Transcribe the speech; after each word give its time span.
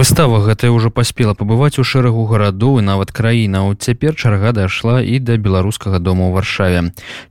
Выстава 0.00 0.40
гэтая 0.40 0.72
ўжо 0.72 0.88
паспела 0.88 1.34
пабываць 1.36 1.76
у 1.76 1.84
шэрагу 1.84 2.22
гарадоў 2.24 2.78
і 2.80 2.84
нават 2.88 3.10
краіна 3.12 3.68
от 3.68 3.84
цяпер 3.84 4.16
чарга 4.16 4.48
дайшла 4.56 5.04
і 5.04 5.20
да 5.20 5.36
беларускага 5.36 6.00
дома 6.00 6.24
ў 6.24 6.40
варшаве. 6.40 6.80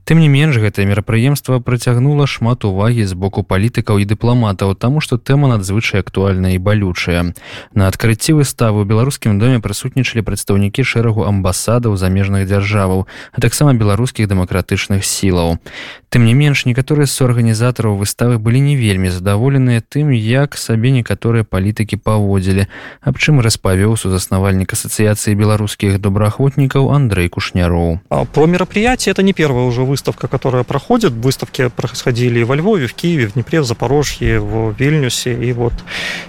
Тым 0.06 0.22
не 0.22 0.30
менш 0.30 0.54
гэтае 0.62 0.86
мерапрыемства 0.86 1.58
працягнула 1.58 2.30
шмат 2.30 2.62
увагі 2.62 3.10
з 3.10 3.18
боку 3.18 3.42
палітыкаў 3.42 3.98
і 3.98 4.06
дыпламатаў 4.06 4.78
таму 4.78 5.02
што 5.02 5.18
тэма 5.18 5.50
надзвычай 5.50 5.98
актуальная 6.06 6.54
і 6.54 6.62
балючая. 6.62 7.34
На 7.74 7.90
адкрыцці 7.90 8.38
выставы 8.38 8.86
ў 8.86 8.86
беларускім 8.86 9.42
доме 9.42 9.58
прысутнічалі 9.58 10.22
прадстаўнікі 10.22 10.86
шэрагу 10.86 11.26
амбасадаў 11.26 11.98
замежных 11.98 12.46
дзяржаваў 12.46 13.10
а 13.34 13.38
таксама 13.42 13.74
беларускіх 13.74 14.30
дэмакратычных 14.30 15.02
сілаў. 15.02 15.58
Тым 16.06 16.22
не 16.22 16.38
менш 16.38 16.70
некаторыя 16.70 17.10
з 17.10 17.18
арганізатараў 17.18 17.98
выставы 17.98 18.38
былі 18.38 18.62
не 18.62 18.78
вельмі 18.78 19.10
задаволеныя 19.10 19.82
тым 19.82 20.14
як 20.14 20.54
сабе 20.54 20.94
некаторыя 20.94 21.42
палітыкі 21.42 21.98
паводзілі 21.98 22.59
ведалі 22.59 22.67
аб 23.01 23.17
чым 23.17 23.41
распавёў 23.41 23.97
сузаснавальнік 23.97 24.73
ассоциации 24.73 25.33
белорусских 25.33 25.99
добраахвотников 25.99 26.91
Андрей 26.91 27.29
Кушняроў 27.29 27.99
про 28.33 28.45
мероприятие 28.45 29.13
это 29.13 29.23
не 29.23 29.33
первая 29.33 29.65
уже 29.65 29.81
выставка 29.81 30.27
которая 30.27 30.63
проходит 30.63 31.13
выставки 31.13 31.69
происходили 31.69 32.43
во 32.43 32.55
Львове 32.55 32.87
в 32.87 32.93
Киеве 32.93 33.27
в 33.27 33.33
Днепре 33.33 33.61
в 33.61 33.65
Запорожье 33.65 34.39
в 34.39 34.75
Вильнюсе 34.77 35.33
и 35.33 35.53
вот 35.53 35.73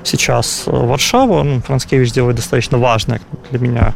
сейчас 0.02 0.64
Варшава 0.66 1.42
ну, 1.42 1.60
Францкевич 1.60 2.12
делает 2.12 2.36
достаточно 2.36 2.78
важное 2.78 3.20
для 3.50 3.58
меня 3.58 3.94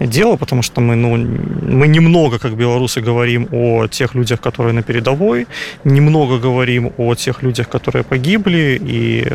дело 0.00 0.36
потому 0.36 0.62
что 0.62 0.80
мы 0.80 0.96
ну 0.96 1.16
мы 1.16 1.88
немного 1.88 2.38
как 2.38 2.56
белорусы 2.56 3.00
говорим 3.00 3.48
о 3.52 3.86
тех 3.86 4.14
людях 4.14 4.40
которые 4.40 4.72
на 4.72 4.82
передовой 4.82 5.46
немного 5.84 6.38
говорим 6.38 6.92
о 6.96 7.14
тех 7.14 7.42
людях 7.42 7.68
которые 7.68 8.04
погибли 8.04 8.78
и 8.80 9.26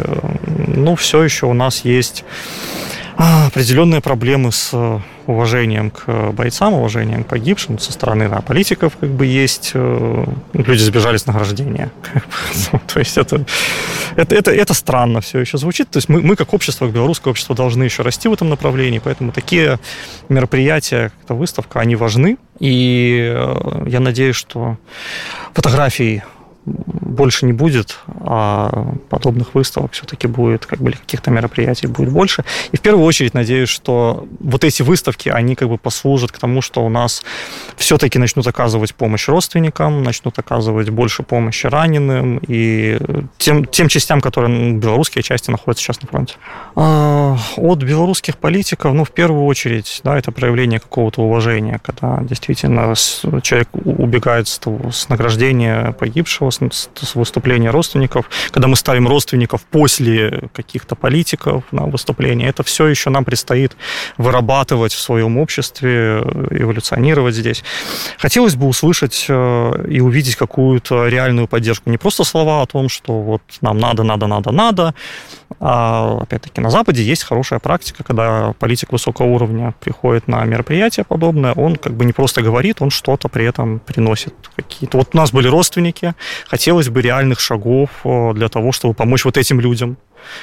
ну 0.75 0.95
все 0.95 1.23
еще 1.23 1.45
у 1.45 1.53
нас 1.53 1.85
есть 1.85 2.23
а, 2.23 2.36
определенные 3.18 4.00
проблемы 4.00 4.52
с 4.52 4.70
э, 4.72 5.00
уважением 5.26 5.90
к 5.90 6.30
бойцам, 6.30 6.74
уважением 6.74 7.24
к 7.24 7.28
погибшим 7.28 7.78
со 7.78 7.92
стороны 7.92 8.28
да, 8.28 8.40
политиков, 8.40 8.96
как 9.00 9.10
бы 9.10 9.26
есть 9.26 9.72
э, 9.74 10.24
люди 10.52 10.82
сбежали 10.82 11.16
с 11.16 11.26
награждения. 11.26 11.90
То 12.86 13.00
есть 13.00 13.18
это, 13.18 13.44
это, 14.14 14.36
это, 14.36 14.52
это 14.52 14.74
странно 14.74 15.20
все 15.20 15.40
еще 15.40 15.58
звучит. 15.58 15.90
То 15.90 15.96
есть 15.96 16.08
мы, 16.08 16.22
мы 16.22 16.36
как 16.36 16.54
общество, 16.54 16.84
как 16.84 16.94
белорусское 16.94 17.32
общество 17.32 17.56
должны 17.56 17.82
еще 17.82 18.02
расти 18.02 18.28
в 18.28 18.32
этом 18.32 18.48
направлении, 18.50 19.00
поэтому 19.02 19.32
такие 19.32 19.80
мероприятия, 20.28 21.10
как 21.26 21.36
выставка, 21.36 21.80
они 21.80 21.96
важны. 21.96 22.36
И 22.60 23.32
э, 23.34 23.84
я 23.88 23.98
надеюсь, 23.98 24.36
что 24.36 24.76
фотографии 25.54 26.22
больше 26.74 27.46
не 27.46 27.52
будет, 27.52 27.98
а 28.20 28.94
подобных 29.08 29.54
выставок 29.54 29.92
все-таки 29.92 30.26
будет, 30.26 30.66
как 30.66 30.80
бы, 30.80 30.92
каких-то 30.92 31.30
мероприятий 31.30 31.86
будет 31.86 32.10
больше. 32.10 32.44
И 32.72 32.76
в 32.76 32.80
первую 32.80 33.04
очередь 33.04 33.34
надеюсь, 33.34 33.68
что 33.68 34.26
вот 34.40 34.64
эти 34.64 34.82
выставки, 34.82 35.28
они 35.28 35.54
как 35.54 35.68
бы 35.68 35.78
послужат 35.78 36.32
к 36.32 36.38
тому, 36.38 36.62
что 36.62 36.84
у 36.84 36.88
нас 36.88 37.22
все-таки 37.76 38.18
начнут 38.18 38.46
оказывать 38.46 38.94
помощь 38.94 39.28
родственникам, 39.28 40.02
начнут 40.02 40.38
оказывать 40.38 40.90
больше 40.90 41.22
помощи 41.22 41.66
раненым 41.66 42.40
и 42.46 42.98
тем, 43.38 43.64
тем 43.64 43.88
частям, 43.88 44.20
которые, 44.20 44.54
ну, 44.54 44.78
белорусские 44.78 45.22
части 45.22 45.50
находятся 45.50 45.84
сейчас 45.84 46.02
на 46.02 46.08
фронте. 46.08 46.34
А, 46.76 47.36
от 47.56 47.82
белорусских 47.82 48.36
политиков, 48.36 48.92
ну, 48.94 49.04
в 49.04 49.10
первую 49.10 49.44
очередь, 49.44 50.00
да, 50.04 50.18
это 50.18 50.32
проявление 50.32 50.80
какого-то 50.80 51.22
уважения, 51.22 51.80
когда 51.82 52.20
действительно 52.22 52.94
человек 53.42 53.68
убегает 53.72 54.48
с, 54.48 55.08
награждения 55.08 55.92
погибшего, 55.92 56.50
выступления 57.14 57.70
родственников, 57.70 58.30
когда 58.50 58.68
мы 58.68 58.76
ставим 58.76 59.08
родственников 59.08 59.62
после 59.62 60.48
каких-то 60.52 60.94
политиков 60.94 61.64
на 61.72 61.86
выступление, 61.86 62.48
это 62.48 62.62
все 62.62 62.86
еще 62.86 63.10
нам 63.10 63.24
предстоит 63.24 63.76
вырабатывать 64.16 64.92
в 64.92 65.00
своем 65.00 65.38
обществе, 65.38 66.22
эволюционировать 66.50 67.34
здесь. 67.34 67.64
Хотелось 68.18 68.56
бы 68.56 68.66
услышать 68.66 69.26
э, 69.28 69.86
и 69.88 70.00
увидеть 70.00 70.36
какую-то 70.36 71.08
реальную 71.08 71.48
поддержку, 71.48 71.90
не 71.90 71.98
просто 71.98 72.24
слова 72.24 72.62
о 72.62 72.66
том, 72.66 72.88
что 72.88 73.20
вот 73.20 73.42
нам 73.60 73.78
надо, 73.78 74.02
надо, 74.02 74.26
надо, 74.26 74.50
надо, 74.52 74.94
а 75.60 76.18
опять-таки 76.22 76.60
на 76.60 76.70
Западе 76.70 77.02
есть 77.02 77.24
хорошая 77.24 77.58
практика, 77.58 78.04
когда 78.04 78.54
политик 78.58 78.92
высокого 78.92 79.26
уровня 79.26 79.74
приходит 79.80 80.28
на 80.28 80.44
мероприятие 80.44 81.04
подобное, 81.04 81.52
он 81.52 81.76
как 81.76 81.94
бы 81.94 82.04
не 82.04 82.12
просто 82.12 82.42
говорит, 82.42 82.80
он 82.80 82.90
что-то 82.90 83.28
при 83.28 83.44
этом 83.44 83.80
приносит 83.80 84.34
какие-то. 84.56 84.98
Вот 84.98 85.10
у 85.14 85.16
нас 85.16 85.32
были 85.32 85.48
родственники, 85.48 86.14
хотелось 86.46 86.88
бы 86.88 87.02
реальных 87.02 87.40
шагов 87.40 87.90
для 88.04 88.48
того, 88.48 88.72
чтобы 88.72 88.94
помочь 88.94 89.24
вот 89.24 89.36
этим 89.36 89.60
людям 89.60 89.96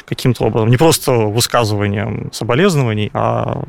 каким-то 0.06 0.46
образом. 0.46 0.70
Не 0.70 0.78
просто 0.78 1.12
высказыванием 1.12 2.30
соболезнований, 2.32 3.12
а 3.14 3.62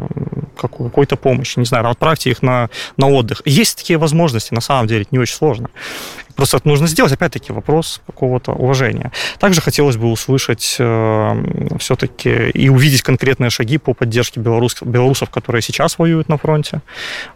какой-то 0.57 1.17
помощи. 1.17 1.59
Не 1.59 1.65
знаю, 1.65 1.89
отправьте 1.89 2.31
их 2.31 2.43
на, 2.43 2.71
на 2.97 3.09
отдых. 3.09 3.43
Есть 3.45 3.79
такие 3.79 3.99
возможности, 3.99 4.55
на 4.55 4.61
самом 4.61 4.87
деле, 4.87 5.03
это 5.03 5.11
не 5.13 5.19
очень 5.19 5.37
сложно. 5.37 5.69
Просто 6.37 6.59
это 6.59 6.69
нужно 6.69 6.87
сделать, 6.87 7.13
опять-таки, 7.13 7.53
вопрос 7.53 8.01
какого-то 8.07 8.53
уважения. 8.53 9.11
Также 9.39 9.61
хотелось 9.61 9.97
бы 9.97 10.11
услышать 10.11 10.77
э, 10.79 11.77
все-таки 11.79 12.51
и 12.51 12.69
увидеть 12.69 13.03
конкретные 13.03 13.51
шаги 13.51 13.79
по 13.79 13.95
поддержке 13.95 14.41
белорус, 14.41 14.77
белорусов, 14.83 15.31
которые 15.31 15.63
сейчас 15.63 15.99
воюют 15.99 16.29
на 16.29 16.37
фронте. 16.37 16.81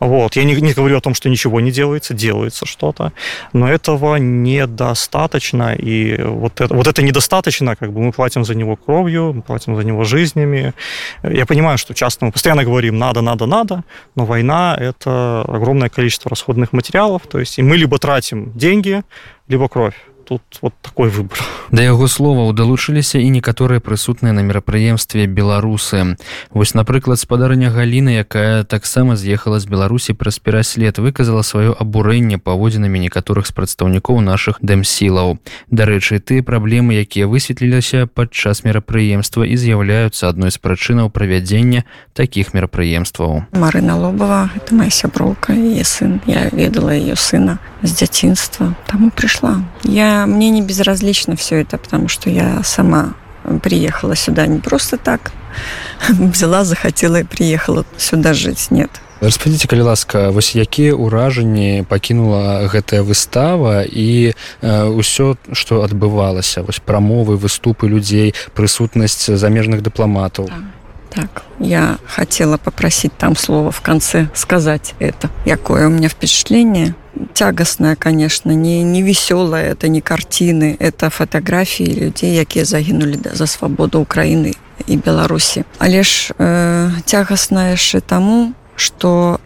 Вот. 0.01 0.37
Я 0.37 0.45
не, 0.45 0.55
не 0.55 0.73
говорю 0.73 0.99
о 0.99 1.01
том, 1.01 1.15
что 1.15 1.29
ничего 1.29 1.61
не 1.61 1.71
делается, 1.71 2.15
делается 2.15 2.67
что-то, 2.67 3.13
но 3.53 3.69
этого 3.69 4.17
недостаточно, 4.17 5.75
и 5.75 6.23
вот 6.23 6.61
это, 6.61 6.75
вот 6.75 6.87
это 6.87 7.03
недостаточно, 7.03 7.77
как 7.77 7.93
бы 7.93 8.01
мы 8.01 8.13
платим 8.13 8.45
за 8.45 8.55
него 8.55 8.77
кровью, 8.77 9.33
мы 9.33 9.43
платим 9.43 9.77
за 9.77 9.83
него 9.83 10.05
жизнями. 10.05 10.75
Я 11.23 11.47
понимаю, 11.47 11.79
что 11.79 11.95
часто 11.95 12.27
мы 12.27 12.33
постоянно 12.33 12.65
говорим 12.65 12.99
«надо, 12.99 13.23
надо, 13.23 13.47
надо», 13.47 13.83
но 14.15 14.25
война– 14.25 14.77
это 14.79 15.45
огромное 15.49 15.89
количество 15.89 16.29
расходных 16.29 16.73
материалов, 16.73 17.23
то 17.31 17.39
есть 17.39 17.59
и 17.59 17.63
мы 17.63 17.77
либо 17.77 17.99
тратим 17.99 18.53
деньги, 18.55 18.90
деньги, 18.90 19.04
либо 19.48 19.70
кровь. 19.70 19.94
Тут 20.31 20.43
вот 20.63 20.75
такой 20.81 21.09
выбор. 21.11 21.43
Да 21.75 21.83
яго 21.83 22.07
словаў 22.07 22.55
далучыліся 22.55 23.19
і 23.19 23.35
некаторыя 23.35 23.83
прысутныя 23.83 24.31
на 24.31 24.47
мерапрыемстве 24.47 25.27
беларусы. 25.27 26.15
Вось 26.55 26.75
напрыклад 26.75 27.19
спадарня 27.19 27.71
Галіна, 27.75 28.23
якая 28.23 28.63
таксама 28.63 29.17
з'ехала 29.19 29.59
з 29.59 29.67
Беларусі 29.67 30.15
праз 30.15 30.39
пераслед 30.39 31.03
выказала 31.03 31.43
сваё 31.43 31.75
абурэнне 31.75 32.39
паводзінамі 32.39 33.03
некаторых 33.03 33.51
з 33.51 33.53
прадстаўнікоў 33.59 34.23
нашых 34.23 34.63
дэмсілаў. 34.63 35.43
Дарэчы, 35.75 36.23
тыя 36.23 36.47
праблемы, 36.47 37.03
якія 37.03 37.27
высветліліся 37.27 38.07
падчас 38.07 38.63
мерапрыемства 38.63 39.43
і 39.43 39.59
з'яўляюцца 39.59 40.31
адной 40.31 40.55
з 40.55 40.63
прычынаў 40.63 41.11
правядзення 41.11 41.83
такіх 42.15 42.55
мерапрыемстваў. 42.55 43.51
Марына 43.51 43.99
Лобова 43.99 44.55
это 44.55 44.79
моя 44.79 44.95
сяброўка 44.95 45.59
сын 45.83 46.23
я 46.27 46.47
ведала 46.53 46.95
ее 46.95 47.17
сына 47.17 47.59
с 47.83 47.91
дзяцінства 47.97 48.77
таму 48.87 49.11
пришла 49.11 49.63
я 49.85 50.27
мне 50.27 50.51
не 50.51 50.63
безразлично 50.63 51.37
все 51.37 51.61
это 51.63 51.79
потому 51.79 52.09
что 52.09 52.31
я 52.31 52.63
сама 52.63 53.15
приехала 53.63 54.15
сюда 54.15 54.47
не 54.47 54.59
просто 54.59 54.97
так 54.97 55.33
взяла 56.09 56.65
захотела 56.65 57.21
и 57.21 57.25
приехала 57.25 57.85
сюда 57.97 58.35
жить 58.35 58.69
нет 58.71 58.91
распадзіце 59.21 59.69
калі 59.69 59.93
ласка 59.93 60.31
вось 60.33 60.57
якія 60.57 60.97
ўражанні 60.97 61.85
пакінула 61.89 62.65
гэтая 62.73 63.05
выстава 63.05 63.85
і 63.85 64.33
ўсё 64.65 65.37
што 65.53 65.85
адбывалася 65.85 66.65
вось 66.65 66.81
прамовы 66.81 67.37
выступы 67.37 67.89
людзей 67.89 68.35
прысутнасць 68.57 69.29
замежных 69.37 69.85
дыпламатаў 69.85 70.49
так. 70.49 70.65
Так, 71.11 71.43
я 71.59 71.99
хотела 72.07 72.57
попросить 72.57 73.13
там 73.19 73.37
слово 73.37 73.73
в 73.73 73.81
конце 73.81 74.29
сказать 74.33 74.95
это. 75.01 75.29
Якое 75.45 75.89
у 75.89 75.91
меня 75.91 76.09
впечатление? 76.09 76.95
Тягостное, 77.35 77.97
конечно, 77.97 78.51
не, 78.51 78.83
не 78.83 79.03
веселое, 79.03 79.73
это 79.73 79.89
не 79.89 80.01
картины, 80.01 80.77
это 80.79 81.11
фотографии 81.11 82.05
людей, 82.05 82.35
якія 82.35 82.65
загинули 82.65 83.19
за 83.33 83.47
свободу 83.47 84.01
Украины 84.01 84.55
и 84.87 84.97
Беларуси. 84.97 85.65
Але 85.79 86.03
ж 86.03 86.33
э, 86.39 86.91
тягостное 87.05 87.73
яшчэ 87.73 88.01
тому, 88.01 88.53
что 88.77 89.39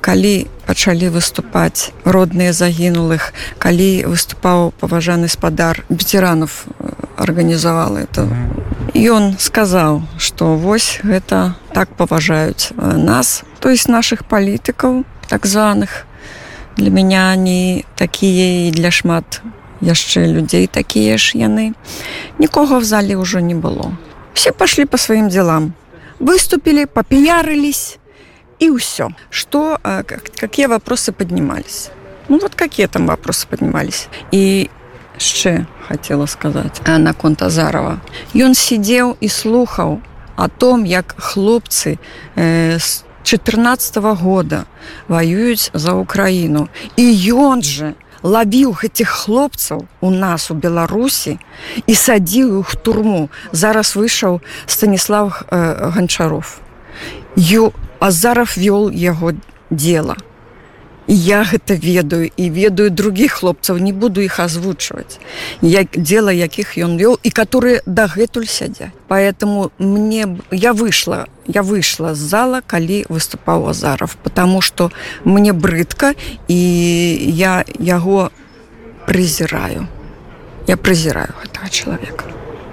калі 0.00 0.46
пачалі 0.66 1.08
выступаць 1.08 1.92
родныя 2.04 2.52
загінулых, 2.52 3.32
калі 3.58 4.04
выступаў 4.06 4.72
паважаны 4.80 5.28
спадар 5.28 5.84
ветеранов 5.88 6.66
арганізавала 7.16 7.98
э, 7.98 8.06
это 8.10 8.28
ён 8.94 9.38
сказаў 9.38 10.02
что 10.18 10.56
вось 10.56 11.00
гэта 11.02 11.54
так 11.72 11.88
паважаюць 11.96 12.72
э, 12.76 12.96
нас 12.96 13.42
то 13.60 13.70
есть 13.70 13.88
наших 13.88 14.24
палітыкаў 14.24 15.04
так 15.28 15.46
званых 15.46 16.04
для 16.76 16.90
меня 16.90 17.32
они 17.32 17.84
такія 17.96 18.68
і 18.68 18.70
для 18.70 18.90
шмат 18.90 19.42
яшчэ 19.80 20.26
людзей 20.26 20.66
такія 20.66 21.18
ж 21.18 21.38
яны 21.38 21.72
нікога 22.38 22.78
в 22.78 22.84
зале 22.84 23.16
ўжо 23.16 23.40
не 23.40 23.54
было 23.54 23.92
все 24.34 24.52
пошли 24.52 24.86
по 24.86 24.98
сваім 24.98 25.28
делам 25.28 25.74
выступили 26.18 26.86
попіярылись 26.86 27.98
И 28.62 28.70
все. 28.76 29.10
Что, 29.28 29.80
э, 29.82 30.04
какие 30.36 30.66
вопросы 30.66 31.10
поднимались? 31.10 31.90
Ну 32.28 32.38
вот 32.38 32.54
какие 32.54 32.86
там 32.86 33.06
вопросы 33.06 33.48
поднимались. 33.48 34.06
И 34.30 34.70
ще 35.18 35.66
хотела 35.88 36.26
сказать 36.26 36.80
э, 36.84 36.96
на 36.98 37.12
конт 37.12 37.42
Азарова. 37.42 38.00
Ён 38.34 38.54
сидел 38.54 39.16
и 39.20 39.26
слухал 39.26 40.00
о 40.36 40.48
том, 40.48 40.84
як 40.84 41.16
хлопцы 41.18 41.98
э, 42.36 42.78
с 43.21 43.21
14 43.23 43.97
-го 43.97 44.15
года 44.15 44.65
воююць 45.07 45.71
за 45.73 45.93
Украину. 45.93 46.69
И 46.97 47.31
ён 47.31 47.61
же 47.61 47.93
лавіў 48.23 48.71
гэтых 48.71 49.07
хлопцаў 49.07 49.85
у 50.01 50.09
нас 50.09 50.51
у 50.51 50.53
Беларусі 50.53 51.39
і 51.87 51.95
садзіў 51.95 52.59
іх 52.59 52.75
турму. 52.75 53.29
Зараз 53.51 53.95
выйшаў 53.95 54.41
Станіслав 54.65 55.43
э, 55.49 55.91
Ганчаров. 55.91 56.59
Ю 57.35 57.73
Азаров 57.99 58.57
вёл 58.57 58.89
яго 58.91 59.33
дело. 59.69 60.15
Я 61.08 61.42
гэта 61.42 61.74
ведаю 61.74 62.30
і 62.36 62.50
ведаю 62.50 62.90
других 62.90 63.32
хлопцаў, 63.42 63.78
не 63.78 63.92
буду 63.92 64.20
іх 64.20 64.38
азвучваць. 64.38 65.18
Як 65.60 65.98
дело 65.98 66.30
якіх 66.30 66.78
ён 66.78 66.94
вёл 66.96 67.18
і 67.22 67.30
которые 67.30 67.82
дагэтуль 67.86 68.46
сядзяць. 68.46 68.94
Поэтому 69.08 69.72
мне 69.78 70.38
я 70.50 70.72
выйшла, 70.72 71.26
я 71.46 71.62
выйшла 71.62 72.14
з 72.14 72.18
зала, 72.18 72.62
калі 72.66 73.04
выступаў 73.08 73.68
Азаров, 73.68 74.16
потому 74.22 74.60
что 74.60 74.92
мне 75.24 75.52
брыдка 75.52 76.14
і 76.48 76.60
я 77.34 77.64
яго 77.78 78.30
презираю. 79.06 79.88
Я 80.68 80.76
презираю 80.76 81.34
гэтага 81.42 81.68
чалавека. 81.68 82.24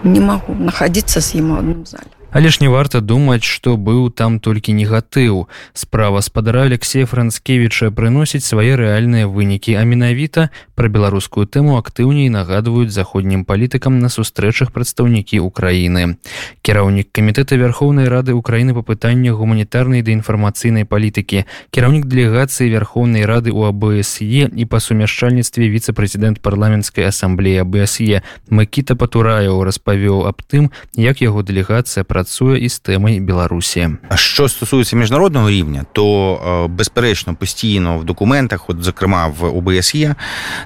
Не 0.04 0.20
магу 0.20 0.54
находиться 0.54 1.20
з 1.20 1.42
ім 1.42 1.52
у 1.52 1.56
адным 1.58 1.86
зале. 1.86 2.19
Але 2.35 2.51
ж 2.51 2.59
не 2.61 2.69
варта 2.69 2.99
думаць, 3.01 3.47
што 3.47 3.77
быў 3.79 4.11
там 4.11 4.41
толькі 4.43 4.75
негатыў. 4.75 5.47
Справа 5.73 6.19
спадара 6.19 6.67
Алексея 6.67 7.07
Францкевіча 7.07 7.95
прыносіць 7.95 8.43
свае 8.43 8.75
рэальныя 8.75 9.31
вынікі, 9.31 9.79
а 9.79 9.87
менавіта 9.87 10.51
пра 10.75 10.91
беларускую 10.91 11.47
тэму 11.47 11.79
актыўней 11.79 12.27
нагадваюць 12.35 12.91
заходнім 12.91 13.47
палітыкам 13.47 14.03
на 14.03 14.11
сустрэчах 14.11 14.75
прадстаўнікі 14.75 15.39
Украіны. 15.47 16.19
Кіраўнік 16.67 17.15
камітэта 17.15 17.55
Вярхоўнай 17.55 18.11
рады 18.11 18.35
ўкраіны 18.35 18.75
па 18.75 18.83
пытаннях 18.83 19.39
гуманітарнай 19.39 20.03
ды 20.03 20.11
інфармацыйнай 20.19 20.91
палітыкі, 20.91 21.47
кіраўнік 21.71 22.11
дэлегацыі 22.11 22.67
Вярхоўнай 22.67 23.31
рады 23.31 23.55
ў 23.55 23.71
АБСЕ 23.71 24.51
і 24.51 24.65
па 24.67 24.83
сумяшчальніцтве 24.83 25.71
віцэ-прэзідэнт 25.71 26.43
парламенцкай 26.43 27.15
асамблеі 27.15 27.63
АБСЕ 27.63 28.27
Макіта 28.51 28.99
Патураяў 28.99 29.63
распавёў 29.63 30.27
аб 30.27 30.43
тым, 30.43 30.75
як 30.99 31.23
яго 31.23 31.47
дэлегацыя 31.47 32.03
пра 32.03 32.18
працуе 32.20 32.60
і 32.60 32.70
з 32.70 32.82
тэмай 32.82 33.22
беларусі 33.22 33.90
що 34.16 34.50
стосується 34.50 34.96
міжнародного 34.96 35.50
рівня 35.50 35.86
то 35.94 36.68
безперечно 36.70 37.36
постійно 37.36 37.98
в 37.98 38.04
документах 38.04 38.70
от 38.70 38.84
зокрема 38.84 39.28
в 39.28 39.58
ОБСЄ 39.58 40.16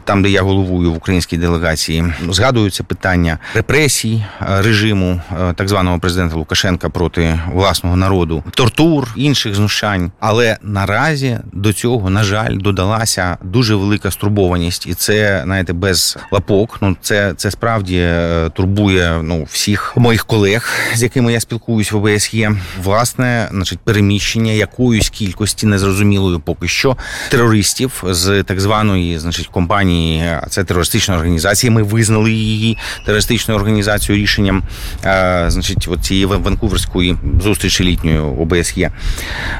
там 0.03 0.23
де 0.23 0.29
я 0.29 0.41
головую 0.41 0.91
в 0.91 0.97
українській 0.97 1.37
делегації 1.37 2.03
згадуються 2.29 2.83
питання 2.83 3.37
репресій 3.55 4.25
режиму 4.39 5.21
так 5.55 5.69
званого 5.69 5.99
президента 5.99 6.35
Лукашенка 6.35 6.89
проти 6.89 7.39
власного 7.53 7.95
народу 7.95 8.43
тортур 8.51 9.07
інших 9.15 9.55
знущань. 9.55 10.11
Але 10.19 10.57
наразі 10.61 11.39
до 11.51 11.73
цього 11.73 12.09
на 12.09 12.23
жаль 12.23 12.57
додалася 12.57 13.37
дуже 13.43 13.75
велика 13.75 14.11
стурбованість. 14.11 14.87
І 14.87 14.93
це 14.93 15.41
знаєте 15.43 15.73
без 15.73 16.17
лапок. 16.31 16.77
Ну 16.81 16.97
це 17.01 17.33
це 17.37 17.51
справді 17.51 18.09
турбує 18.53 19.19
ну 19.23 19.43
всіх 19.43 19.97
моїх 19.97 20.25
колег 20.25 20.69
з 20.95 21.03
якими 21.03 21.33
я 21.33 21.39
спілкуюсь 21.43 21.91
в 21.91 21.97
ОБСЄ, 21.97 22.51
власне, 22.83 23.47
значить, 23.51 23.79
переміщення 23.79 24.51
якоїсь 24.51 25.09
кількості 25.09 25.67
незрозумілої 25.67 26.39
поки 26.45 26.67
що 26.67 26.97
терористів 27.29 28.03
з 28.09 28.43
так 28.43 28.59
званої, 28.59 29.19
значить, 29.19 29.47
компанії, 29.47 30.23
а 30.41 30.45
це 30.49 30.63
терористична 30.63 31.15
організація. 31.15 31.71
Ми 31.71 31.83
визнали 31.83 32.31
її 32.31 32.77
терористичною 33.05 33.59
організацією 33.59 34.23
рішенням, 34.23 34.63
е, 35.05 35.45
значить, 35.47 35.87
от 35.91 36.05
цієї 36.05 36.25
ванкуверської 36.25 37.17
зустрічі 37.43 37.83
літньої 37.83 38.19
ОБСЄ. 38.19 38.91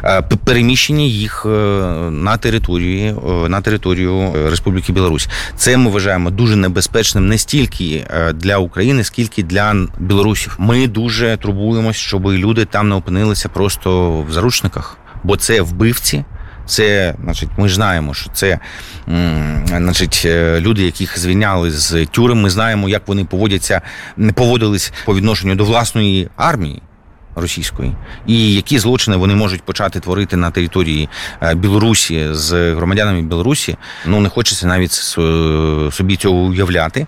Е, 0.03 0.21
переміщення 0.21 1.03
їх 1.03 1.45
е, 1.45 1.49
на 2.11 2.37
території 2.37 3.15
на 3.47 3.61
територію 3.61 4.33
Республіки 4.49 4.93
Білорусь. 4.93 5.27
Це 5.57 5.77
ми 5.77 5.91
вважаємо 5.91 6.29
дуже 6.29 6.55
небезпечним 6.55 7.27
не 7.27 7.37
стільки 7.37 8.07
для 8.33 8.57
України, 8.57 9.03
скільки 9.03 9.43
для 9.43 9.75
білорусів. 9.99 10.55
Ми 10.57 10.87
дуже 10.87 11.37
турбуємо 11.37 11.72
турбуємось, 11.73 11.97
щоб 11.97 12.25
люди 12.25 12.65
там 12.65 12.89
не 12.89 12.95
опинилися 12.95 13.49
просто 13.49 14.21
в 14.21 14.31
заручниках, 14.31 14.97
бо 15.23 15.37
це 15.37 15.61
вбивці. 15.61 16.25
Це, 16.65 17.15
значить, 17.23 17.49
ми 17.57 17.69
знаємо, 17.69 18.13
що 18.13 18.29
це 18.33 18.59
значить, 19.67 20.23
е, 20.25 20.59
люди, 20.59 20.83
яких 20.83 21.19
звільняли 21.19 21.71
з 21.71 22.05
тюрем. 22.05 22.41
Ми 22.41 22.49
знаємо, 22.49 22.89
як 22.89 23.07
вони 23.07 23.25
поводяться, 23.25 23.81
не 24.17 24.33
поводились 24.33 24.93
по 25.05 25.15
відношенню 25.15 25.55
до 25.55 25.65
власної 25.65 26.29
армії 26.37 26.81
російської, 27.35 27.95
і 28.27 28.53
які 28.53 28.79
злочини 28.79 29.17
вони 29.17 29.35
можуть 29.35 29.61
почати 29.61 29.99
творити 29.99 30.37
на 30.37 30.51
території 30.51 31.09
е, 31.41 31.55
Білорусі 31.55 32.27
з 32.31 32.73
громадянами 32.73 33.21
Білорусі. 33.21 33.77
Ну 34.05 34.21
не 34.21 34.29
хочеться 34.29 34.67
навіть 34.67 34.91
собі 35.93 36.15
цього 36.15 36.37
уявляти. 36.37 37.07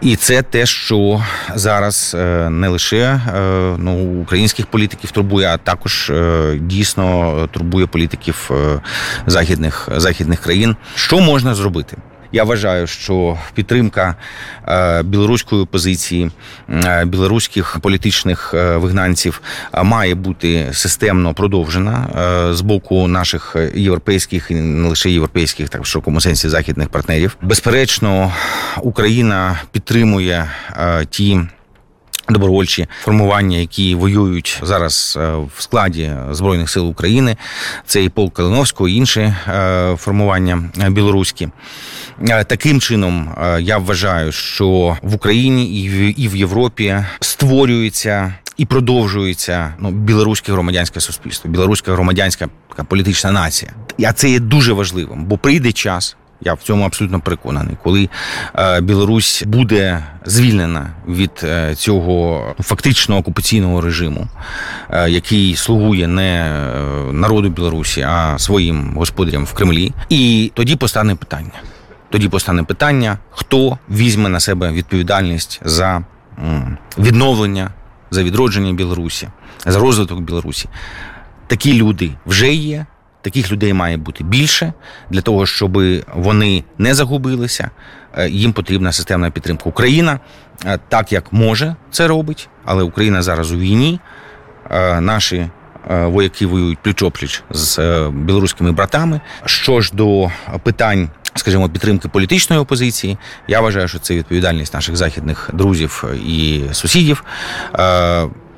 І 0.00 0.16
це 0.16 0.42
те, 0.42 0.66
що 0.66 1.24
зараз 1.54 2.16
е, 2.18 2.48
не 2.50 2.68
лише 2.68 2.96
е, 2.96 3.20
ну, 3.78 4.20
українських 4.22 4.66
політиків 4.66 5.10
турбує, 5.10 5.48
а 5.48 5.56
також 5.56 6.10
е, 6.10 6.58
дійсно 6.60 7.48
турбує 7.52 7.86
політиків 7.86 8.50
західних 9.26 9.88
західних 9.96 10.40
країн. 10.40 10.76
Що 10.94 11.20
можна 11.20 11.54
зробити? 11.54 11.96
Я 12.32 12.44
вважаю, 12.44 12.86
що 12.86 13.38
підтримка 13.54 14.16
е, 14.68 15.02
білоруської 15.02 15.62
опозиції, 15.62 16.30
е, 16.68 17.04
білоруських 17.04 17.78
політичних 17.82 18.54
е, 18.54 18.76
вигнанців 18.76 19.42
має 19.82 20.14
бути 20.14 20.68
системно 20.72 21.34
продовжена 21.34 22.08
з 22.54 22.60
боку 22.60 23.08
наших 23.08 23.56
європейських 23.74 24.50
і 24.50 24.54
не 24.54 24.88
лише 24.88 25.10
європейських, 25.10 25.68
так 25.68 25.82
в 25.82 25.86
широкому 25.86 26.20
сенсі 26.20 26.48
західних 26.48 26.88
партнерів. 26.88 27.36
Безперечно, 27.42 28.32
Україна 28.82 29.60
підтримує 29.72 30.50
ті. 31.10 31.40
Добровольчі 32.30 32.86
формування, 33.02 33.56
які 33.56 33.94
воюють 33.94 34.60
зараз 34.62 35.18
в 35.56 35.62
складі 35.62 36.12
збройних 36.30 36.70
сил 36.70 36.88
України, 36.88 37.36
це 37.86 38.04
і 38.04 38.08
полк 38.08 38.34
Калиновського, 38.34 38.88
і 38.88 38.94
інші 38.94 39.34
формування 39.96 40.70
білоруські. 40.88 41.48
Е, 42.28 42.44
таким 42.44 42.80
чином 42.80 43.34
е, 43.42 43.62
я 43.62 43.78
вважаю, 43.78 44.32
що 44.32 44.96
в 45.02 45.14
Україні 45.14 45.82
і 46.16 46.28
в 46.28 46.36
Європі 46.36 47.04
створюється. 47.20 48.34
І 48.56 48.66
продовжується 48.66 49.74
ну 49.78 49.90
білоруське 49.90 50.52
громадянське 50.52 51.00
суспільство, 51.00 51.50
білоруська 51.50 51.92
громадянська 51.92 52.48
така 52.68 52.84
політична 52.84 53.32
нація. 53.32 53.72
А 54.04 54.12
це 54.12 54.30
є 54.30 54.38
дуже 54.38 54.72
важливим, 54.72 55.24
бо 55.24 55.38
прийде 55.38 55.72
час. 55.72 56.16
Я 56.40 56.54
в 56.54 56.62
цьому 56.62 56.84
абсолютно 56.84 57.20
переконаний, 57.20 57.76
коли 57.82 58.08
е, 58.54 58.80
Білорусь 58.80 59.42
буде 59.46 60.04
звільнена 60.24 60.90
від 61.08 61.30
е, 61.42 61.74
цього 61.74 62.44
фактично 62.60 63.16
окупаційного 63.16 63.80
режиму, 63.80 64.28
е, 64.90 65.10
який 65.10 65.56
слугує 65.56 66.06
не 66.06 66.52
народу 67.12 67.48
Білорусі, 67.48 68.02
а 68.02 68.38
своїм 68.38 68.94
господарям 68.96 69.44
в 69.44 69.52
Кремлі, 69.52 69.92
і 70.08 70.52
тоді 70.54 70.76
постане 70.76 71.14
питання. 71.14 71.52
Тоді 72.10 72.28
постане 72.28 72.62
питання, 72.62 73.18
хто 73.30 73.78
візьме 73.90 74.28
на 74.28 74.40
себе 74.40 74.72
відповідальність 74.72 75.60
за 75.64 76.02
відновлення, 76.98 77.70
за 78.10 78.22
відродження 78.22 78.72
Білорусі, 78.72 79.28
за 79.66 79.78
розвиток 79.78 80.20
Білорусі. 80.20 80.68
Такі 81.46 81.74
люди 81.74 82.10
вже 82.26 82.54
є. 82.54 82.86
Таких 83.22 83.52
людей 83.52 83.72
має 83.72 83.96
бути 83.96 84.24
більше 84.24 84.72
для 85.10 85.20
того, 85.20 85.46
щоб 85.46 85.82
вони 86.14 86.64
не 86.78 86.94
загубилися. 86.94 87.70
Е, 88.16 88.28
їм 88.28 88.52
потрібна 88.52 88.92
системна 88.92 89.30
підтримка. 89.30 89.62
Україна 89.66 90.20
е, 90.66 90.78
так 90.88 91.12
як 91.12 91.32
може 91.32 91.76
це 91.90 92.06
робить, 92.08 92.48
але 92.64 92.82
Україна 92.82 93.22
зараз 93.22 93.52
у 93.52 93.58
війні. 93.58 94.00
Е, 94.70 95.00
наші 95.00 95.50
вояки 95.88 96.46
воюють 96.46 96.78
пліч-опліч 96.84 97.42
з 97.50 97.78
білоруськими 98.12 98.72
братами. 98.72 99.20
Що 99.44 99.80
ж 99.80 99.90
до 99.94 100.30
питань 100.62 101.08
скажімо, 101.34 101.68
підтримки 101.68 102.08
політичної 102.08 102.62
опозиції. 102.62 103.18
Я 103.48 103.60
вважаю, 103.60 103.88
що 103.88 103.98
це 103.98 104.14
відповідальність 104.14 104.74
наших 104.74 104.96
західних 104.96 105.50
друзів 105.52 106.04
і 106.26 106.62
сусідів. 106.72 107.24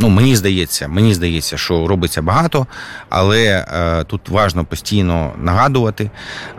Ну, 0.02 0.08
мені 0.08 0.36
здається, 0.36 0.88
мені 0.88 1.14
здається, 1.14 1.56
що 1.56 1.86
робиться 1.86 2.22
багато, 2.22 2.66
але 3.08 3.46
е, 3.46 4.04
тут 4.04 4.28
важливо 4.28 4.64
постійно 4.64 5.32
нагадувати, 5.38 6.10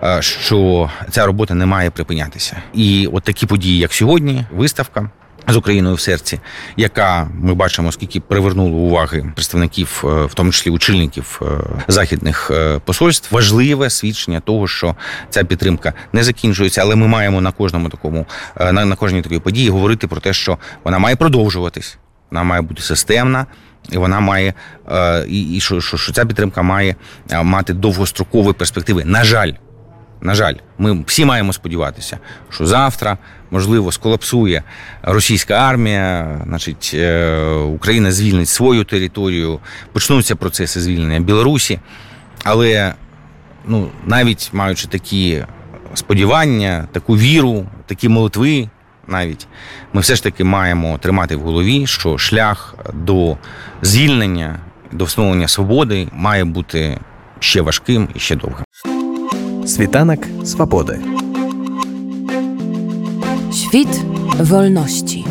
е, 0.04 0.22
що 0.22 0.90
ця 1.10 1.26
робота 1.26 1.54
не 1.54 1.66
має 1.66 1.90
припинятися. 1.90 2.58
І 2.74 3.10
от 3.14 3.24
такі 3.24 3.46
події, 3.46 3.78
як 3.78 3.94
сьогодні, 3.94 4.46
виставка. 4.52 5.10
з 5.48 5.56
Україною 5.56 5.96
в 5.96 6.00
серці, 6.00 6.40
яка 6.78 7.30
ми 7.34 7.54
бачимо, 7.54 7.92
скільки 7.92 8.20
привернула 8.20 8.70
уваги 8.70 9.32
представників, 9.36 10.04
е, 10.04 10.26
в 10.26 10.34
тому 10.34 10.52
числі 10.52 10.72
очільників 10.72 11.42
е, 11.42 11.46
західних 11.88 12.52
е, 12.52 12.80
посольств, 12.86 13.36
важливе 13.36 13.90
свідчення 13.90 14.40
того, 14.40 14.68
що 14.68 14.96
ця 15.30 15.44
підтримка 15.44 15.94
не 16.14 16.24
закінчується, 16.24 16.82
але 16.82 16.96
ми 16.96 17.08
маємо 17.08 17.42
на 17.42 17.52
кожному 17.52 17.90
такому 17.90 18.26
на, 18.60 18.86
на 18.86 18.96
кожній 18.96 19.22
такій 19.22 19.40
події 19.40 19.70
говорити 19.70 20.08
про 20.08 20.22
те, 20.22 20.34
що 20.34 20.58
вона 20.84 21.00
має 21.00 21.16
продовжуватись, 21.16 21.98
вона 22.32 22.44
має 22.44 22.62
бути 22.62 22.82
системна. 22.82 23.46
І 23.90 23.98
вона 23.98 24.20
має 24.20 24.54
е, 24.92 25.26
і, 25.28 25.54
і 25.56 25.60
що, 25.60 25.82
що, 25.82 25.98
що 25.98 26.12
ця 26.14 26.26
підтримка 26.26 26.62
має 26.62 26.96
е, 27.32 27.44
мати 27.44 27.74
довгострокові 27.74 28.54
перспективи. 28.54 29.06
На 29.06 29.24
жаль, 29.24 29.52
на 30.22 30.36
жаль, 30.36 30.54
ми 30.78 31.04
всі 31.08 31.26
маємо 31.26 31.54
сподіватися, 31.54 32.18
що 32.50 32.66
завтра 32.66 33.18
можливо 33.52 33.92
сколапсує 33.92 34.64
російська 35.02 35.54
армія, 35.54 36.40
значить 36.48 36.92
е, 36.94 37.38
Україна 37.54 38.12
звільнить 38.12 38.50
свою 38.50 38.84
територію, 38.84 39.60
почнуться 39.94 40.36
процеси 40.36 40.82
звільнення 40.82 41.20
Білорусі. 41.20 41.80
Але 42.44 42.94
ну, 43.66 43.90
навіть 44.06 44.50
маючи 44.54 44.88
такі 44.88 45.44
сподівання, 45.94 46.88
таку 46.92 47.18
віру, 47.18 47.66
такі 47.86 48.10
молитви, 48.10 48.70
навіть 49.12 49.48
ми 49.94 50.02
все 50.02 50.16
ж 50.16 50.24
таки 50.24 50.44
маємо 50.44 50.98
тримати 50.98 51.36
в 51.36 51.42
голові, 51.42 51.88
що 51.88 52.18
шлях 52.18 52.76
до 52.94 53.38
звільнення, 53.82 54.60
до 54.92 55.06
встановлення 55.06 55.48
свободи 55.48 56.08
має 56.14 56.46
бути 56.46 57.00
ще 57.40 57.62
важким 57.62 58.08
і 58.16 58.20
ще 58.20 58.36
довгим. 58.36 58.66
Світанок 59.68 60.20
свободи. 60.46 61.00
Świt 63.52 63.94
wolności. 64.40 65.26